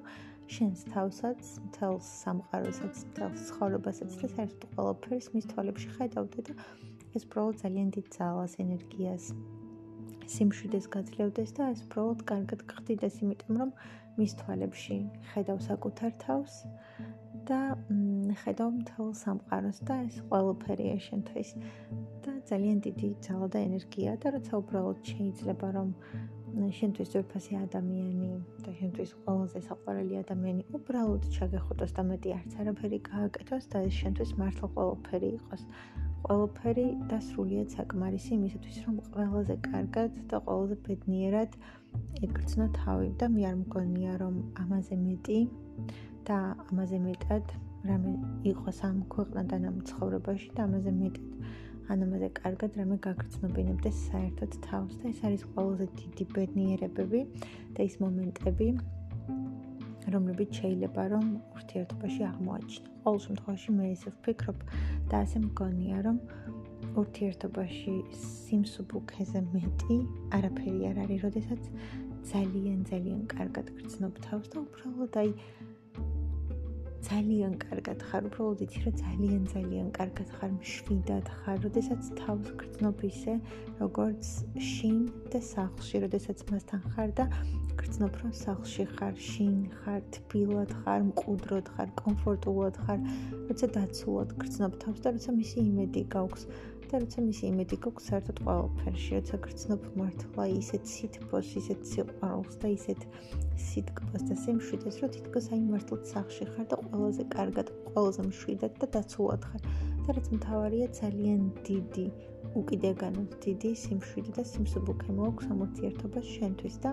შენს 0.53 0.85
თავსაც, 0.93 1.41
მთელს 1.69 2.07
სამყაროსაც, 2.23 3.03
მთელს 3.09 3.41
ცხოვრებასაც 3.49 4.11
და 4.21 4.31
საერთოდ 4.35 4.69
ყველაფერს 4.77 5.27
მის 5.33 5.49
თვალებში 5.53 5.89
ხედავდე 5.97 6.47
და 6.49 6.53
ეს 7.17 7.27
უბრალოდ 7.29 7.61
ძალიან 7.63 7.89
დიდ 7.97 8.07
ძალას, 8.17 8.57
ენერგიას 8.65 9.25
სიმშვიდეს 10.31 10.85
გაძლევდეს 10.95 11.51
და 11.57 11.69
ეს 11.73 11.83
უბრალოდ 11.87 12.23
კარგად 12.31 12.63
გხდიდეს, 12.69 13.19
იმიტომ 13.23 13.59
რომ 13.63 13.71
მის 14.17 14.33
თვალებში 14.39 14.97
ხედავ 15.33 15.61
საკუთარ 15.67 16.11
თავს 16.23 16.57
და 17.49 17.59
ხედავ 18.43 18.69
მთელ 18.79 19.09
სამყაროს 19.19 19.79
და 19.87 19.95
ეს 20.07 20.19
ყველაფერია 20.29 20.97
შენთვის 21.07 21.49
და 22.23 22.33
ძალიან 22.51 22.77
დიდი 22.85 23.09
ძალა 23.25 23.47
და 23.55 23.63
ენერგია 23.67 24.13
და 24.23 24.35
როცა 24.35 24.53
უბრალოდ 24.61 24.99
შეიძლება 25.11 25.67
რომ 25.77 25.89
შენთვის 26.53 27.11
ძვირფასი 27.13 27.57
ადამიანი 27.57 28.29
და 28.63 28.71
შენთვის 28.79 29.11
ყველაზე 29.25 29.59
საყვარელი 29.67 30.21
ადამიანი 30.21 30.63
უბრალოდ 30.77 31.23
ჩაგეხუტოს 31.35 31.95
და 31.97 32.03
მეტი 32.13 32.33
არც 32.37 32.57
არაფერი 32.63 32.99
გააკეთოს 33.09 33.65
და 33.73 33.81
ეს 33.89 33.93
შენთვის 34.01 34.31
მართლა 34.39 34.67
ყველაფერი 34.77 35.29
იყოს. 35.39 35.63
ყველაფერი 36.23 36.85
და 37.11 37.17
სრულიად 37.27 37.73
საკმარისი 37.77 38.31
იმისათვის, 38.37 38.77
რომ 38.87 38.95
ყველაზე 39.15 39.55
კარგად 39.67 40.15
და 40.31 40.39
ყველაზე 40.47 40.77
ბედნიერად 40.87 41.57
ეკრძნო 42.27 42.67
თავი 42.79 43.09
და 43.19 43.29
მე 43.33 43.43
არ 43.49 43.57
მგონია, 43.63 44.13
რომ 44.23 44.35
ამაზე 44.63 44.95
მეტი 45.03 45.39
და 46.29 46.39
ამაზე 46.71 46.99
მეტად 47.07 47.53
რამე 47.89 48.13
იყოს 48.51 48.79
ამ 48.87 48.97
ქვეყნიდან 49.13 49.67
ამ 49.69 49.77
ცხოვრებაში 49.89 50.49
და 50.55 50.67
ამაზე 50.67 50.91
მეტად 51.03 51.27
ან 51.91 52.03
ამაზე 52.07 52.29
კარგად 52.39 52.77
რამე 52.79 52.97
გაგრძნობინებდეს 53.03 53.97
საერთოდ 54.09 54.51
თავს. 54.67 54.93
და 54.99 55.05
ეს 55.11 55.19
არის 55.27 55.43
ყველაზე 55.51 55.87
დიდი 55.99 56.23
ბედნიერებები 56.35 57.21
და 57.75 57.79
ის 57.89 57.95
მომენტები 58.03 58.67
რომლებიც 60.15 60.49
შეიძლება 60.59 61.03
რომ 61.13 61.25
ურთიერთობაში 61.57 62.21
აღმოაჩინო. 62.31 62.89
ყოველ 63.03 63.19
შემთხვევაში 63.25 63.69
მე 63.77 63.85
ისე 63.95 64.09
ვფიქრობ 64.15 64.59
და 65.09 65.15
ასე 65.23 65.37
მგონია 65.47 65.97
რომ 66.07 66.17
ურთიერთობაში 67.01 67.93
სიმსუბუქეზე 68.23 69.39
მეტი 69.53 69.97
არაფერი 70.37 70.81
არ 70.89 70.97
არის, 71.03 71.19
როდესაც 71.27 71.61
ძალიან 72.31 72.79
ძალიან 72.91 73.21
კარგად 73.33 73.67
გრძნობ 73.77 74.13
თავს 74.25 74.47
და 74.53 74.57
უბრალოდ 74.63 75.13
აი 75.23 75.29
ძალიან 77.03 77.53
კარგად 77.59 78.03
ხარ, 78.07 78.27
უბრალოდ 78.29 78.59
იცი 78.63 78.79
რომ 78.83 78.95
ძალიან 79.03 79.43
ძალიან 79.53 79.87
კარგად 79.97 80.29
ხარ, 80.35 80.51
მშვიდად 80.55 81.27
ხარ, 81.39 81.57
როდესაც 81.65 82.01
თავს 82.19 82.47
გრძნობ 82.61 83.03
ისე, 83.09 83.33
როგორც 83.83 84.23
შინ 84.69 84.97
და 85.33 85.39
სახლში, 85.53 85.95
როდესაც 86.05 86.43
მასთან 86.51 86.81
ხარ 86.93 87.09
და 87.19 87.25
გრძნობ 87.81 88.13
რომ 88.23 88.33
სახლში 88.39 88.85
ხარ, 88.95 89.15
შინ 89.29 89.55
ხარ, 89.83 90.01
თბილად 90.15 90.71
ხარ, 90.83 91.01
მყუდროდ 91.09 91.67
ხარ, 91.75 91.89
კომფორტულად 92.03 92.75
ხარ, 92.85 92.99
როცა 93.49 93.67
დაცულად 93.75 94.29
გრძნობ 94.39 94.73
თავს 94.83 94.99
და 95.03 95.15
როცა 95.17 95.31
მისი 95.39 95.57
იმედი 95.69 96.01
გაქვს. 96.15 96.47
და 96.93 96.99
როცა 97.01 97.21
მისი 97.25 97.47
იმედი 97.49 97.77
გაქვს 97.81 98.07
საერთოდ 98.11 98.39
ყველაფერში, 98.45 99.13
როცა 99.17 99.37
გრძნობ 99.45 99.85
მართლა 99.97 100.43
ისეთ 100.53 100.83
სითბოს, 100.93 101.47
ისეთ 101.61 101.87
სიყვარულს 101.89 102.57
და 102.61 102.69
ისეთ 102.69 103.05
სიტყვას 103.67 104.25
და 104.29 104.35
სიმშვიდეს, 104.43 104.99
რომ 105.01 105.13
თითქოს 105.15 105.47
აი 105.55 105.61
მართლა 105.71 105.97
სახში 106.11 106.45
ხარ 106.51 106.67
და 106.69 106.77
ყველაზე 106.83 107.23
კარგად, 107.33 107.71
ყველაზე 107.87 108.25
მშვიდად 108.27 108.77
და 108.83 108.89
დაცულად 108.97 109.47
ხარ. 109.49 109.65
და 110.03 110.13
რაც 110.19 110.27
მთავარია, 110.37 110.87
ძალიან 110.99 111.41
დიდი, 111.65 112.05
უკიდეგანად 112.61 113.29
დიდი 113.41 113.71
სიმშვიდე 113.83 114.31
და 114.37 114.43
სიმსუბუქე 114.53 115.09
მოაქვს 115.17 115.49
ამ 115.49 115.65
ურთიერთობას 115.65 116.27
შენთვის 116.35 116.75
და 116.85 116.91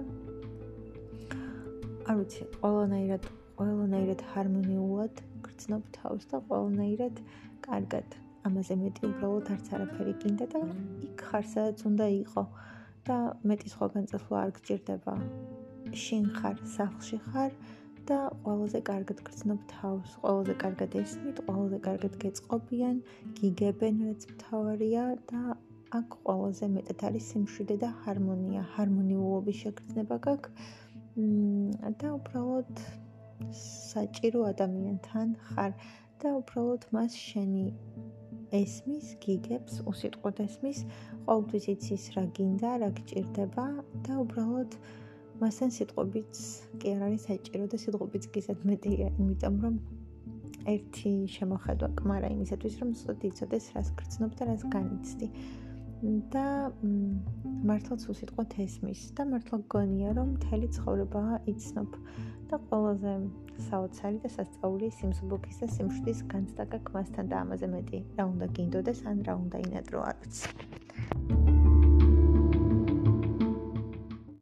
არ 2.08 2.14
ვიცი, 2.22 2.42
ყველანაირად, 2.56 3.24
ყველანაირად 3.60 4.20
ჰარმონიულად 4.32 5.14
გრძნობ 5.44 5.82
თავს 6.00 6.24
და 6.32 6.36
ყველანაირად 6.48 7.24
კარგად 7.68 8.29
ამაზე 8.48 8.74
მეტი 8.82 9.02
უბრალოდ 9.08 9.48
არც 9.54 9.66
არაფერი 9.76 10.12
გინდა 10.22 10.46
და 10.54 10.60
იქ 11.06 11.24
ხარ 11.30 11.44
სადაც 11.54 11.82
უნდა 11.90 12.06
იყო. 12.24 12.44
და 13.08 13.16
მეტი 13.50 13.68
სხვაგან 13.72 14.04
წასვლა 14.10 14.36
არ 14.44 14.50
გჭირდება. 14.56 15.14
შინ 16.02 16.24
ხარ 16.38 16.56
სახლში 16.76 17.18
ხარ 17.26 17.52
და 18.08 18.18
ყველაზე 18.44 18.80
კარგად 18.90 19.18
გრძნობ 19.28 19.60
თავს. 19.72 20.10
ყველაზე 20.22 20.54
კარგად 20.64 20.96
ესმით 21.02 21.38
ყველაზე 21.48 21.78
კარგად 21.88 22.14
გეწყობიან 22.24 22.96
გიგებენ 23.40 24.02
რაც 24.08 24.22
მთავარია 24.32 25.04
და 25.32 25.42
აქ 26.00 26.08
ყველაზე 26.24 26.66
მეტად 26.76 27.00
არის 27.08 27.24
სიმშვიდე 27.32 27.76
და 27.84 27.90
ჰარმონია. 28.02 28.62
ჰარმონიულობის 28.74 29.56
შეგრძნება 29.64 30.16
გაქვს. 30.28 30.52
და 32.00 32.08
უბრალოდ 32.18 32.72
საჭირო 33.58 34.40
ადამიანთან 34.52 35.32
ხარ 35.48 35.72
და 36.22 36.32
უბრალოდ 36.40 36.82
მას 36.94 37.16
შენი 37.28 37.64
ესმის, 38.56 39.14
გიგებს, 39.22 39.80
უსიტყვოდ 39.90 40.42
ესმის, 40.46 40.82
ყოველთვის 41.28 41.66
იცის 41.74 42.04
რა 42.16 42.24
გინდა, 42.36 42.70
რა 42.82 42.88
გჭირდება 42.98 43.66
და 44.06 44.18
უბრალოდ 44.24 44.76
მასთან 45.40 45.70
სიტყვებიც 45.76 46.40
კი 46.82 46.94
არ 46.96 47.02
არის 47.08 47.26
საჭირო 47.30 47.66
და 47.70 47.76
სიტყვებიც 47.84 48.24
გიზად 48.34 48.64
მეტია, 48.70 49.08
იმიტომ 49.22 49.56
რომ 49.64 49.76
ერთი 50.74 51.12
შემოხედვა 51.36 51.88
კმარა 52.00 52.28
იმისათვის, 52.34 52.74
რომ 52.82 52.90
სწორად 53.00 53.22
იცოდეს, 53.30 53.64
რას 53.76 53.88
გრძნობ 54.00 54.32
და 54.40 54.48
რას 54.50 54.64
განიცდი. 54.74 55.28
და 56.32 56.44
მართლაც 57.68 58.06
უსიტყვოდ 58.12 58.56
ესმის 58.64 59.02
და 59.18 59.26
მართლა 59.28 59.58
გონია, 59.74 60.14
რომ 60.16 60.32
მთელი 60.36 60.68
ცხოვრება 60.76 61.22
იცნობ 61.52 61.98
და 62.48 62.60
ყველაზე 62.70 63.14
საოცარი 63.68 64.18
და 64.24 64.32
სასწაული 64.36 64.90
სიმსუბუქის 64.96 65.60
და 65.60 65.70
სიმშვიდის 65.76 66.24
განცდა 66.32 66.68
გაქვს 66.72 66.96
მასთან 66.96 67.32
და 67.32 67.44
ამაზე 67.44 67.72
მეტი 67.76 68.04
რა 68.16 68.28
უნდა 68.32 68.52
გინდოდეს 68.56 69.06
ან 69.12 69.24
რა 69.28 69.40
უნდა 69.44 69.64
ინატრო 69.68 70.06
არ 70.08 70.16
ვიცი. 70.24 71.59